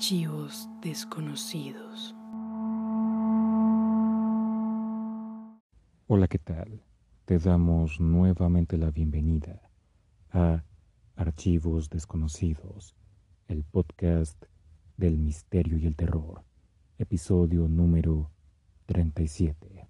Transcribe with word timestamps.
Archivos 0.00 0.66
desconocidos. 0.80 2.14
Hola, 6.06 6.26
¿qué 6.26 6.38
tal? 6.38 6.82
Te 7.26 7.38
damos 7.38 8.00
nuevamente 8.00 8.78
la 8.78 8.90
bienvenida 8.90 9.60
a 10.32 10.64
Archivos 11.16 11.90
desconocidos, 11.90 12.96
el 13.46 13.62
podcast 13.62 14.42
del 14.96 15.18
misterio 15.18 15.76
y 15.76 15.84
el 15.84 15.96
terror, 15.96 16.44
episodio 16.96 17.68
número 17.68 18.30
37. 18.86 19.86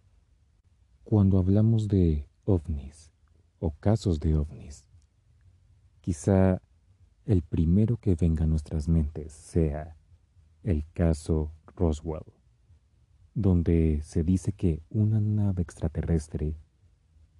Cuando 1.04 1.38
hablamos 1.38 1.86
de 1.86 2.26
ovnis 2.46 3.12
o 3.60 3.70
casos 3.78 4.18
de 4.18 4.34
ovnis, 4.34 4.88
quizá 6.00 6.60
el 7.26 7.42
primero 7.42 7.96
que 7.96 8.16
venga 8.16 8.42
a 8.42 8.48
nuestras 8.48 8.88
mentes 8.88 9.32
sea 9.32 9.96
el 10.62 10.84
caso 10.92 11.52
Roswell, 11.74 12.32
donde 13.34 14.02
se 14.02 14.22
dice 14.22 14.52
que 14.52 14.82
una 14.90 15.20
nave 15.20 15.62
extraterrestre 15.62 16.56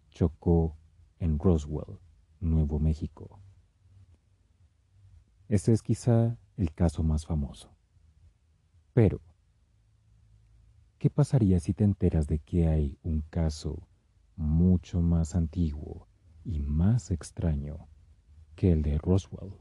chocó 0.09 0.77
en 1.19 1.39
Roswell, 1.39 1.99
Nuevo 2.41 2.79
México. 2.79 3.41
Ese 5.49 5.73
es 5.73 5.83
quizá 5.83 6.39
el 6.57 6.73
caso 6.73 7.03
más 7.03 7.27
famoso. 7.27 7.71
Pero, 8.95 9.21
¿qué 10.99 11.11
pasaría 11.11 11.61
si 11.61 11.75
te 11.75 11.85
enteras 11.85 12.27
de 12.27 12.39
que 12.39 12.67
hay 12.67 12.99
un 13.03 13.23
caso 13.29 13.87
mucho 14.37 15.03
más 15.03 15.35
antiguo 15.35 16.09
y 16.45 16.61
más 16.61 17.11
extraño 17.11 17.89
que 18.57 18.73
el 18.73 18.83
de 18.83 18.97
Roswell? 18.99 19.53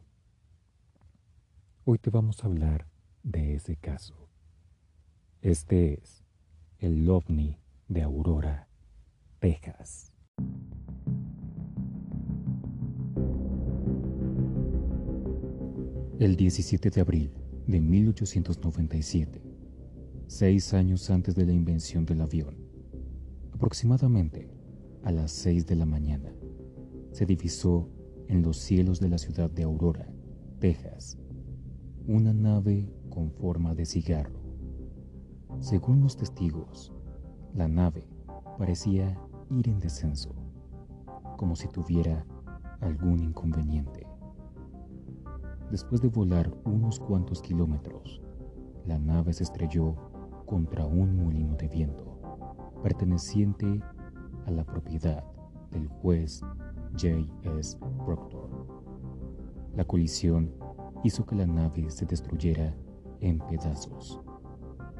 Hoy 1.83 1.97
te 1.97 2.09
vamos 2.09 2.43
a 2.43 2.47
hablar 2.47 2.88
de 3.23 3.55
ese 3.55 3.75
caso. 3.75 4.29
Este 5.41 5.93
es 5.93 6.23
el 6.79 7.09
ovni 7.09 7.57
de 7.87 8.03
Aurora, 8.03 8.67
Texas. 9.39 10.11
El 16.19 16.35
17 16.35 16.89
de 16.89 17.01
abril 17.01 17.31
de 17.67 17.79
1897, 17.79 19.41
seis 20.27 20.73
años 20.73 21.09
antes 21.09 21.35
de 21.35 21.45
la 21.45 21.53
invención 21.53 22.05
del 22.05 22.21
avión, 22.21 22.57
aproximadamente 23.53 24.49
a 25.03 25.11
las 25.11 25.31
seis 25.31 25.65
de 25.65 25.75
la 25.75 25.85
mañana, 25.85 26.33
se 27.11 27.25
divisó 27.25 27.89
en 28.27 28.41
los 28.41 28.57
cielos 28.57 28.99
de 28.99 29.09
la 29.09 29.17
ciudad 29.17 29.49
de 29.49 29.63
Aurora, 29.63 30.07
Texas, 30.59 31.17
una 32.11 32.33
nave 32.33 32.91
con 33.11 33.29
forma 33.29 33.75
de 33.75 33.85
cigarro. 33.85 34.39
Según 35.59 36.01
los 36.01 36.17
testigos, 36.17 36.91
la 37.53 37.67
nave 37.67 38.09
parecía 38.57 39.15
ir 39.51 39.69
en 39.69 39.77
descenso, 39.77 40.33
como 41.37 41.55
si 41.55 41.67
tuviera 41.67 42.25
algún 42.81 43.19
inconveniente. 43.19 44.07
Después 45.69 46.01
de 46.01 46.07
volar 46.07 46.51
unos 46.65 46.99
cuantos 46.99 47.43
kilómetros, 47.43 48.23
la 48.87 48.97
nave 48.97 49.31
se 49.31 49.43
estrelló 49.43 49.93
contra 50.47 50.87
un 50.87 51.15
molino 51.15 51.55
de 51.57 51.67
viento 51.67 52.19
perteneciente 52.81 53.83
a 54.47 54.51
la 54.51 54.65
propiedad 54.65 55.23
del 55.69 55.87
juez 55.87 56.41
J. 56.93 57.27
S. 57.59 57.77
Proctor. 58.03 58.49
La 59.75 59.85
colisión 59.85 60.51
hizo 61.03 61.25
que 61.25 61.35
la 61.35 61.45
nave 61.45 61.89
se 61.89 62.05
destruyera 62.05 62.75
en 63.21 63.39
pedazos, 63.39 64.19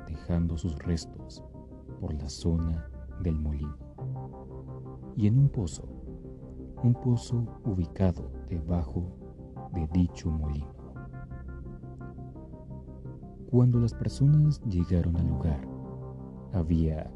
dejando 0.07 0.57
sus 0.57 0.77
restos 0.79 1.43
por 1.99 2.13
la 2.13 2.29
zona 2.29 2.89
del 3.21 3.35
molino. 3.35 3.75
Y 5.15 5.27
en 5.27 5.37
un 5.37 5.49
pozo, 5.49 5.87
un 6.83 6.93
pozo 6.93 7.45
ubicado 7.65 8.31
debajo 8.47 9.03
de 9.73 9.87
dicho 9.87 10.31
molino. 10.31 10.79
Cuando 13.49 13.79
las 13.79 13.93
personas 13.93 14.61
llegaron 14.65 15.17
al 15.17 15.27
lugar, 15.27 15.67
había 16.53 17.11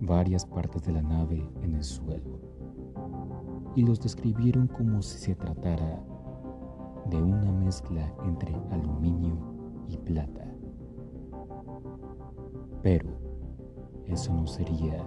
varias 0.00 0.44
partes 0.44 0.82
de 0.82 0.92
la 0.92 1.02
nave 1.02 1.48
en 1.62 1.74
el 1.74 1.82
suelo 1.82 2.40
y 3.74 3.82
los 3.82 4.00
describieron 4.00 4.66
como 4.66 5.00
si 5.02 5.18
se 5.18 5.34
tratara 5.34 6.04
de 7.10 7.22
una 7.22 7.52
mezcla 7.52 8.12
entre 8.24 8.54
aluminio 8.70 9.36
y 9.88 9.96
plata. 9.96 10.46
Pero 12.82 13.08
eso 14.06 14.32
no 14.34 14.46
sería 14.46 14.98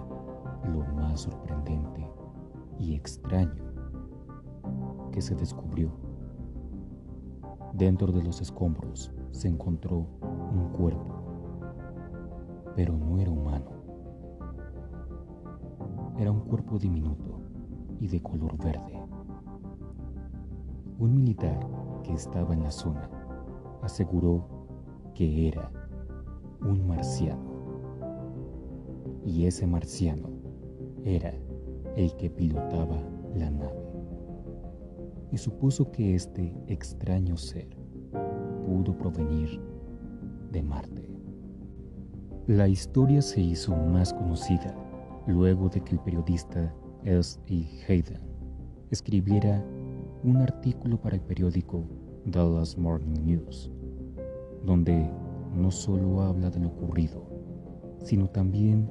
lo 0.72 0.84
más 0.94 1.22
sorprendente 1.22 2.08
y 2.78 2.94
extraño 2.94 3.64
que 5.12 5.20
se 5.20 5.34
descubrió. 5.34 5.90
Dentro 7.72 8.12
de 8.12 8.22
los 8.22 8.40
escombros 8.40 9.12
se 9.30 9.48
encontró 9.48 10.06
un 10.22 10.70
cuerpo, 10.72 11.14
pero 12.74 12.96
no 12.96 13.18
era 13.18 13.30
humano. 13.30 13.70
Era 16.18 16.30
un 16.30 16.40
cuerpo 16.40 16.78
diminuto 16.78 17.40
y 18.00 18.08
de 18.08 18.22
color 18.22 18.56
verde. 18.56 18.98
Un 20.98 21.14
militar 21.14 21.60
que 22.06 22.14
estaba 22.14 22.54
en 22.54 22.62
la 22.62 22.70
zona 22.70 23.10
aseguró 23.82 24.46
que 25.14 25.48
era 25.48 25.70
un 26.60 26.86
marciano. 26.86 27.56
Y 29.24 29.46
ese 29.46 29.66
marciano 29.66 30.28
era 31.04 31.34
el 31.96 32.14
que 32.16 32.30
pilotaba 32.30 32.98
la 33.34 33.50
nave. 33.50 33.82
Y 35.32 35.38
supuso 35.38 35.90
que 35.90 36.14
este 36.14 36.54
extraño 36.68 37.36
ser 37.36 37.68
pudo 38.64 38.96
provenir 38.96 39.60
de 40.52 40.62
Marte. 40.62 41.10
La 42.46 42.68
historia 42.68 43.20
se 43.20 43.40
hizo 43.40 43.74
más 43.74 44.14
conocida 44.14 44.74
luego 45.26 45.68
de 45.68 45.80
que 45.80 45.94
el 45.94 46.00
periodista 46.00 46.72
S. 47.04 47.40
E. 47.46 47.66
Hayden 47.88 48.20
escribiera 48.90 49.64
un 50.22 50.36
artículo 50.36 51.00
para 51.00 51.16
el 51.16 51.22
periódico 51.22 51.84
Dallas 52.26 52.76
Morning 52.76 53.24
News, 53.24 53.70
donde 54.64 55.08
no 55.54 55.70
solo 55.70 56.22
habla 56.22 56.50
de 56.50 56.58
lo 56.58 56.68
ocurrido, 56.68 57.24
sino 58.02 58.28
también 58.28 58.90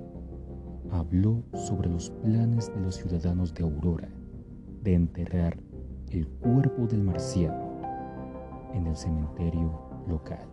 habló 0.89 1.43
sobre 1.53 1.89
los 1.89 2.09
planes 2.09 2.73
de 2.73 2.79
los 2.79 2.95
ciudadanos 2.95 3.53
de 3.53 3.63
Aurora 3.63 4.09
de 4.83 4.93
enterrar 4.93 5.57
el 6.11 6.27
cuerpo 6.27 6.87
del 6.87 7.01
marciano 7.01 7.81
en 8.73 8.87
el 8.87 8.95
cementerio 8.95 9.81
local. 10.07 10.47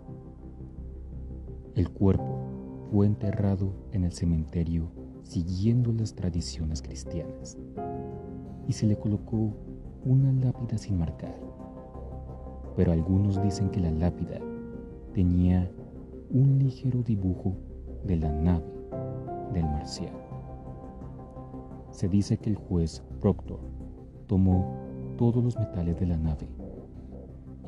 El 1.76 1.88
cuerpo 1.88 2.40
fue 2.90 3.06
enterrado 3.06 3.72
en 3.92 4.04
el 4.04 4.12
cementerio 4.12 4.90
siguiendo 5.22 5.92
las 5.92 6.14
tradiciones 6.14 6.82
cristianas 6.82 7.56
y 8.66 8.72
se 8.72 8.86
le 8.86 8.98
colocó 8.98 9.54
una 10.04 10.32
lápida 10.32 10.78
sin 10.78 10.98
marcar, 10.98 11.51
pero 12.76 12.92
algunos 12.92 13.42
dicen 13.42 13.70
que 13.70 13.80
la 13.80 13.90
lápida 13.90 14.38
tenía 15.14 15.70
un 16.30 16.58
ligero 16.58 17.02
dibujo 17.02 17.54
de 18.04 18.16
la 18.16 18.30
nave 18.30 18.64
del 19.52 19.64
marciano. 19.64 20.18
Se 21.90 22.08
dice 22.08 22.38
que 22.38 22.50
el 22.50 22.56
juez 22.56 23.02
Proctor 23.20 23.60
tomó 24.26 24.76
todos 25.18 25.44
los 25.44 25.58
metales 25.58 25.98
de 26.00 26.06
la 26.06 26.16
nave 26.16 26.48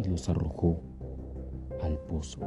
y 0.03 0.09
los 0.09 0.29
arrojó 0.29 0.81
al 1.83 1.99
pozo. 2.09 2.41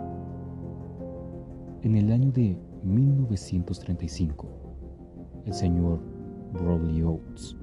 En 1.83 1.95
el 1.95 2.11
año 2.11 2.31
de 2.31 2.57
1935, 2.83 4.47
el 5.45 5.53
señor 5.53 5.99
Brodley 6.53 7.03
Oates 7.03 7.55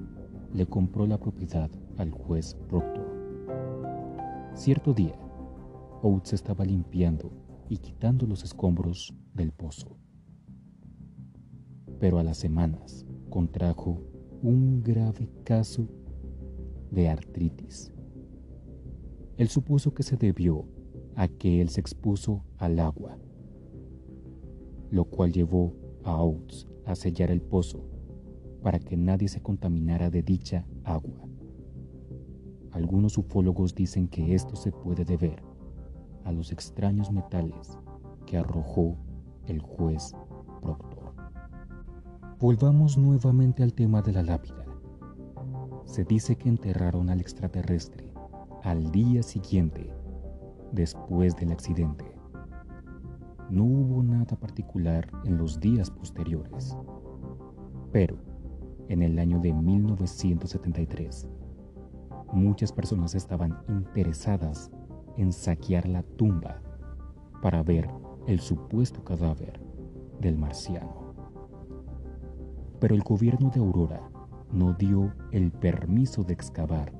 le 0.53 0.65
compró 0.65 1.05
la 1.05 1.17
propiedad 1.17 1.69
al 1.97 2.11
juez 2.11 2.55
Proctor. 2.69 3.14
Cierto 4.55 4.93
día, 4.93 5.19
Oates 6.01 6.31
estaba 6.31 6.63
limpiando 6.63 7.29
y 7.67 7.77
quitando 7.77 8.25
los 8.25 8.45
escombros 8.45 9.13
del 9.33 9.51
pozo. 9.51 9.97
Pero 11.99 12.19
a 12.19 12.23
las 12.23 12.37
semanas 12.37 13.05
contrajo 13.29 14.01
un 14.41 14.81
grave 14.81 15.29
caso 15.43 15.89
de 16.89 17.09
artritis. 17.09 17.91
Él 19.35 19.49
supuso 19.49 19.93
que 19.93 20.03
se 20.03 20.15
debió 20.15 20.65
a 21.15 21.27
que 21.27 21.59
él 21.59 21.67
se 21.67 21.81
expuso 21.81 22.45
al 22.57 22.79
agua, 22.79 23.17
lo 24.89 25.03
cual 25.03 25.33
llevó 25.33 25.73
a 26.05 26.23
Oates 26.23 26.65
a 26.85 26.95
sellar 26.95 27.29
el 27.29 27.41
pozo 27.41 27.83
para 28.63 28.79
que 28.79 28.95
nadie 28.95 29.27
se 29.27 29.41
contaminara 29.41 30.09
de 30.09 30.23
dicha 30.23 30.65
agua. 30.85 31.24
Algunos 32.75 33.17
ufólogos 33.17 33.73
dicen 33.73 34.09
que 34.09 34.35
esto 34.35 34.57
se 34.57 34.69
puede 34.69 35.05
deber 35.05 35.41
a 36.25 36.33
los 36.33 36.51
extraños 36.51 37.09
metales 37.09 37.79
que 38.25 38.37
arrojó 38.37 38.97
el 39.47 39.61
juez 39.61 40.13
Proctor. 40.61 41.13
Volvamos 42.37 42.97
nuevamente 42.97 43.63
al 43.63 43.73
tema 43.73 44.01
de 44.01 44.11
la 44.11 44.23
lápida. 44.23 44.65
Se 45.85 46.03
dice 46.03 46.35
que 46.35 46.49
enterraron 46.49 47.09
al 47.09 47.21
extraterrestre 47.21 48.11
al 48.61 48.91
día 48.91 49.23
siguiente 49.23 49.89
después 50.73 51.33
del 51.37 51.53
accidente. 51.53 52.03
No 53.49 53.63
hubo 53.63 54.03
nada 54.03 54.35
particular 54.37 55.09
en 55.23 55.37
los 55.37 55.61
días 55.61 55.89
posteriores, 55.89 56.75
pero 57.93 58.17
en 58.89 59.01
el 59.01 59.17
año 59.17 59.39
de 59.39 59.53
1973, 59.53 61.29
muchas 62.35 62.71
personas 62.71 63.15
estaban 63.15 63.57
interesadas 63.69 64.69
en 65.17 65.31
saquear 65.31 65.87
la 65.87 66.03
tumba 66.03 66.61
para 67.41 67.63
ver 67.63 67.89
el 68.27 68.39
supuesto 68.39 69.03
cadáver 69.03 69.61
del 70.19 70.37
marciano. 70.37 71.13
Pero 72.79 72.93
el 72.93 73.01
gobierno 73.01 73.49
de 73.49 73.61
Aurora 73.61 74.01
no 74.51 74.73
dio 74.73 75.13
el 75.31 75.51
permiso 75.51 76.23
de 76.23 76.33
excavar 76.33 76.91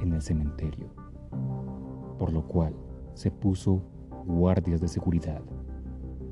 en 0.00 0.12
el 0.12 0.20
cementerio, 0.20 0.92
por 2.18 2.32
lo 2.32 2.46
cual 2.48 2.74
se 3.14 3.30
puso 3.30 3.82
guardias 4.26 4.80
de 4.80 4.88
seguridad 4.88 5.42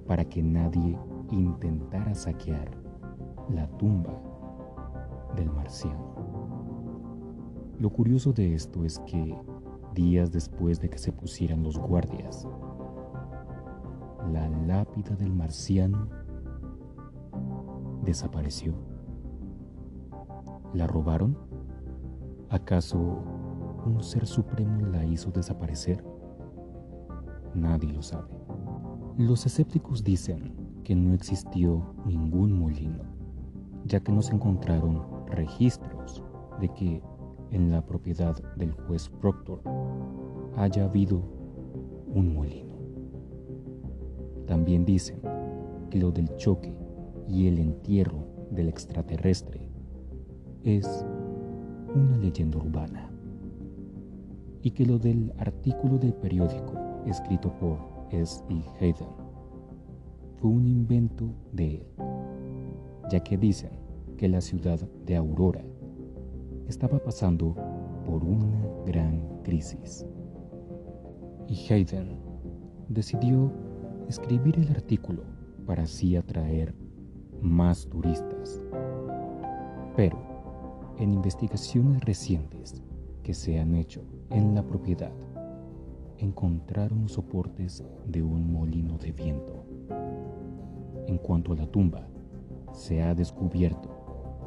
para 0.07 0.25
que 0.25 0.43
nadie 0.43 0.99
intentara 1.31 2.15
saquear 2.15 2.71
la 3.49 3.69
tumba 3.79 4.21
del 5.37 5.51
marciano. 5.51 6.20
Lo 7.81 7.89
curioso 7.89 8.35
de 8.35 8.53
esto 8.53 8.85
es 8.85 8.99
que 9.07 9.35
días 9.95 10.31
después 10.31 10.83
de 10.83 10.91
que 10.91 10.99
se 10.99 11.13
pusieran 11.13 11.63
los 11.63 11.79
guardias, 11.79 12.47
la 14.31 14.47
lápida 14.67 15.17
del 15.17 15.33
marciano 15.33 16.07
desapareció. 18.05 18.75
¿La 20.75 20.87
robaron? 20.87 21.39
¿Acaso 22.51 22.99
un 23.87 24.03
ser 24.03 24.27
supremo 24.27 24.85
la 24.85 25.07
hizo 25.07 25.31
desaparecer? 25.31 26.05
Nadie 27.55 27.95
lo 27.95 28.03
sabe. 28.03 28.29
Los 29.17 29.47
escépticos 29.47 30.05
dicen 30.05 30.55
que 30.85 30.95
no 30.95 31.15
existió 31.15 31.95
ningún 32.05 32.53
molino, 32.53 33.05
ya 33.87 34.01
que 34.01 34.13
no 34.13 34.21
se 34.21 34.35
encontraron 34.35 35.03
registros 35.29 36.23
de 36.61 36.69
que 36.75 37.03
en 37.51 37.71
la 37.71 37.85
propiedad 37.85 38.37
del 38.57 38.73
juez 38.73 39.09
Proctor 39.09 39.61
haya 40.57 40.85
habido 40.85 41.23
un 42.15 42.35
molino. 42.35 42.75
También 44.47 44.85
dicen 44.85 45.21
que 45.91 45.99
lo 45.99 46.11
del 46.11 46.35
choque 46.37 46.75
y 47.29 47.47
el 47.47 47.59
entierro 47.59 48.27
del 48.51 48.69
extraterrestre 48.69 49.69
es 50.65 51.05
una 51.95 52.17
leyenda 52.19 52.59
urbana 52.59 53.11
y 54.63 54.71
que 54.73 54.85
lo 54.85 54.99
del 54.99 55.33
artículo 55.39 55.99
del 55.99 56.15
periódico 56.15 56.75
escrito 57.07 57.53
por 57.59 57.79
S. 58.11 58.43
E. 58.51 58.63
Hayden 58.81 59.09
fue 60.37 60.51
un 60.51 60.67
invento 60.67 61.29
de 61.53 61.77
él, 61.77 61.87
ya 63.11 63.21
que 63.21 63.37
dicen 63.37 63.71
que 64.17 64.29
la 64.29 64.41
ciudad 64.41 64.81
de 65.07 65.17
Aurora 65.17 65.65
estaba 66.71 67.01
pasando 67.01 67.57
por 68.07 68.23
una 68.23 68.65
gran 68.87 69.21
crisis. 69.43 70.07
Y 71.49 71.73
Hayden 71.73 72.17
decidió 72.89 73.51
escribir 74.09 74.57
el 74.57 74.71
artículo 74.71 75.25
para 75.67 75.83
así 75.83 76.15
atraer 76.15 76.73
más 77.43 77.87
turistas. 77.89 78.63
Pero 79.97 80.17
en 80.99 81.13
investigaciones 81.13 82.05
recientes 82.05 82.81
que 83.25 83.35
se 83.35 83.59
han 83.59 83.75
hecho 83.75 84.03
en 84.31 84.55
la 84.55 84.63
propiedad, 84.63 85.13
encontraron 86.19 87.09
soportes 87.09 87.83
de 88.07 88.23
un 88.23 88.53
molino 88.53 88.97
de 88.97 89.11
viento. 89.11 89.65
En 91.09 91.19
cuanto 91.19 91.53
a 91.53 91.57
la 91.57 91.67
tumba, 91.67 92.07
se 92.73 93.03
ha 93.03 93.13
descubierto 93.13 93.91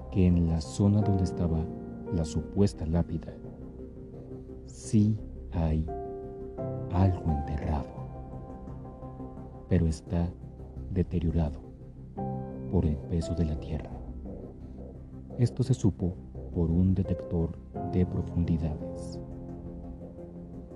que 0.10 0.26
en 0.26 0.48
la 0.48 0.62
zona 0.62 1.02
donde 1.02 1.26
estaba 1.26 1.66
la 2.14 2.26
supuesta 2.26 2.86
lápida, 2.86 3.34
sí 4.66 5.18
hay 5.52 5.86
algo 6.92 7.32
enterrado, 7.32 7.88
pero 9.68 9.88
está 9.88 10.30
deteriorado 10.92 11.60
por 12.72 12.86
el 12.86 12.98
peso 12.98 13.34
de 13.36 13.46
la 13.46 13.60
tierra. 13.60 13.90
Esto 15.40 15.64
se 15.64 15.74
supo 15.74 16.14
por 16.54 16.70
un 16.70 16.94
detector 16.94 17.58
de 17.92 18.06
profundidades. 18.06 19.20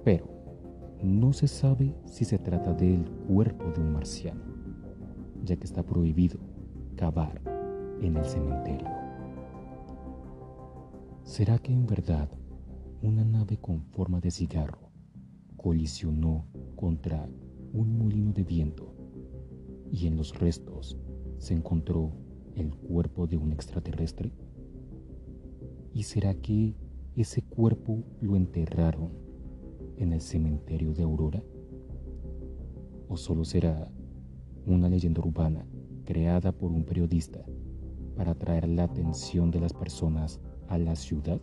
Pero 0.03 0.25
no 1.03 1.33
se 1.33 1.47
sabe 1.47 1.93
si 2.05 2.25
se 2.25 2.39
trata 2.39 2.73
del 2.73 3.05
cuerpo 3.27 3.71
de 3.71 3.81
un 3.81 3.93
marciano, 3.93 4.41
ya 5.43 5.55
que 5.55 5.65
está 5.65 5.83
prohibido 5.83 6.39
cavar 6.95 7.39
en 8.01 8.17
el 8.17 8.25
cementerio. 8.25 9.06
¿Será 11.27 11.59
que 11.59 11.73
en 11.73 11.85
verdad 11.85 12.29
una 13.01 13.25
nave 13.25 13.57
con 13.57 13.81
forma 13.81 14.21
de 14.21 14.31
cigarro 14.31 14.89
colisionó 15.57 16.47
contra 16.77 17.29
un 17.73 17.97
molino 17.97 18.31
de 18.31 18.45
viento 18.45 18.95
y 19.91 20.07
en 20.07 20.15
los 20.15 20.39
restos 20.39 20.97
se 21.37 21.53
encontró 21.53 22.13
el 22.55 22.73
cuerpo 22.73 23.27
de 23.27 23.35
un 23.35 23.51
extraterrestre? 23.51 24.31
¿Y 25.93 26.03
será 26.03 26.33
que 26.33 26.77
ese 27.17 27.41
cuerpo 27.41 28.05
lo 28.21 28.37
enterraron 28.37 29.11
en 29.97 30.13
el 30.13 30.21
cementerio 30.21 30.93
de 30.93 31.03
Aurora? 31.03 31.43
¿O 33.09 33.17
solo 33.17 33.43
será 33.43 33.91
una 34.65 34.87
leyenda 34.87 35.19
urbana 35.19 35.67
creada 36.05 36.53
por 36.53 36.71
un 36.71 36.85
periodista 36.85 37.43
para 38.15 38.31
atraer 38.31 38.69
la 38.69 38.85
atención 38.85 39.51
de 39.51 39.59
las 39.59 39.73
personas 39.73 40.39
a 40.67 40.77
la 40.77 40.95
ciudad? 40.95 41.41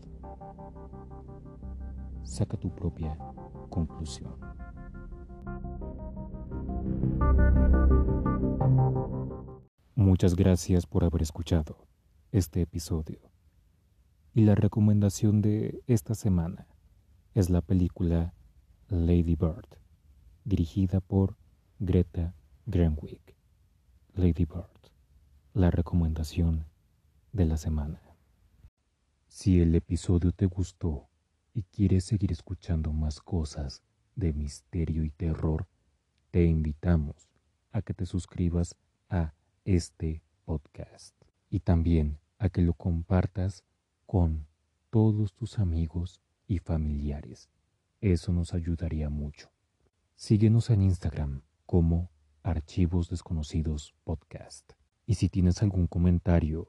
Saca 2.23 2.57
tu 2.57 2.75
propia 2.75 3.19
conclusión. 3.71 4.35
Muchas 9.95 10.37
gracias 10.37 10.87
por 10.87 11.05
haber 11.05 11.23
escuchado 11.23 11.77
este 12.33 12.63
episodio. 12.63 13.19
Y 14.35 14.43
la 14.43 14.55
recomendación 14.55 15.41
de 15.43 15.83
esta 15.87 16.15
semana 16.15 16.67
es 17.35 17.51
la 17.51 17.61
película 17.61 18.35
Lady 18.89 19.37
Bird, 19.37 19.79
dirigida 20.45 21.01
por 21.01 21.37
Greta 21.79 22.35
Gerwig. 22.71 23.21
Lady 24.15 24.45
Bird, 24.45 24.91
la 25.55 25.71
recomendación 25.71 26.67
de 27.33 27.47
la 27.47 27.57
semana. 27.57 28.14
Si 29.37 29.61
el 29.61 29.75
episodio 29.75 30.31
te 30.31 30.47
gustó 30.47 31.09
y 31.55 31.65
quieres 31.65 32.05
seguir 32.05 32.31
escuchando 32.31 32.93
más 32.93 33.19
cosas 33.19 33.83
de 34.15 34.33
misterio 34.33 35.03
y 35.03 35.11
terror, 35.11 35.67
te 36.31 36.45
invitamos 36.45 37.29
a 37.73 37.83
que 37.83 37.95
te 37.95 38.07
suscribas 38.07 38.77
a 39.09 39.35
este 39.65 40.23
podcast 40.45 41.17
y 41.51 41.59
también 41.59 42.21
a 42.39 42.49
que 42.49 42.63
lo 42.63 42.75
compartas 42.75 43.65
con 44.07 44.47
todos 44.91 45.35
tus 45.35 45.59
amigos 45.59 46.21
y 46.47 46.61
familiares. 46.61 47.51
Eso 48.01 48.33
nos 48.33 48.55
ayudaría 48.55 49.11
mucho. 49.11 49.51
Síguenos 50.15 50.71
en 50.71 50.83
Instagram 50.83 51.43
como 51.67 52.09
Archivos 52.45 53.11
Desconocidos 53.11 53.97
Podcast. 54.05 54.75
Y 55.07 55.15
si 55.15 55.29
tienes 55.29 55.61
algún 55.61 55.89
comentario 55.89 56.69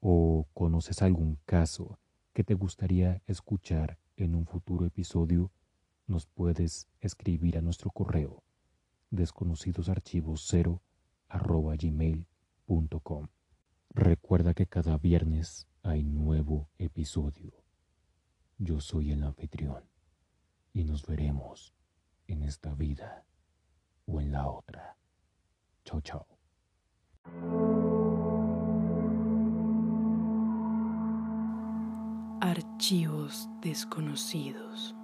o 0.00 0.46
conoces 0.52 1.00
algún 1.00 1.38
caso 1.46 1.98
que 2.32 2.44
te 2.44 2.54
gustaría 2.54 3.22
escuchar 3.26 3.98
en 4.16 4.34
un 4.34 4.46
futuro 4.46 4.86
episodio, 4.86 5.50
nos 6.06 6.26
puedes 6.26 6.88
escribir 7.00 7.58
a 7.58 7.62
nuestro 7.62 7.90
correo 7.90 8.42
desconocidosarchivos0 9.10 10.80
gmail.com. 11.78 13.28
Recuerda 13.90 14.54
que 14.54 14.66
cada 14.66 14.96
viernes 14.98 15.68
hay 15.82 16.02
nuevo 16.02 16.68
episodio. 16.78 17.52
Yo 18.58 18.80
soy 18.80 19.12
el 19.12 19.22
anfitrión 19.22 19.84
y 20.72 20.84
nos 20.84 21.06
veremos 21.06 21.74
en 22.26 22.42
esta 22.42 22.74
vida 22.74 23.24
o 24.06 24.20
en 24.20 24.32
la 24.32 24.48
otra. 24.48 24.96
Chao, 25.84 26.00
chao. 26.00 26.26
Archivos 32.82 33.48
desconocidos. 33.60 34.96